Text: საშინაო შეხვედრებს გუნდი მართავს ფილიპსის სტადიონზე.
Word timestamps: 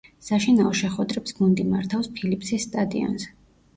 საშინაო 0.27 0.69
შეხვედრებს 0.79 1.37
გუნდი 1.41 1.67
მართავს 1.75 2.11
ფილიპსის 2.17 2.67
სტადიონზე. 2.69 3.31